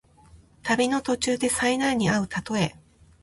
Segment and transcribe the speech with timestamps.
[0.63, 2.75] 旅の途中で災難にあうたとえ。